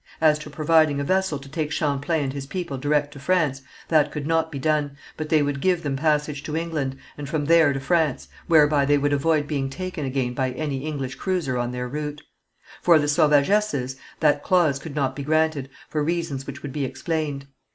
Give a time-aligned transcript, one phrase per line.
[0.19, 4.11] As to providing a vessel to take Champlain and his people direct to France, that
[4.11, 7.71] could not be done, but they would give them passage to England, and from there
[7.71, 9.69] to France, whereby they would avoid being again
[10.09, 12.23] taken by any English cruiser on their route.
[12.81, 17.45] For the sauvagesses, that clause could not be granted, for reasons which would be explained.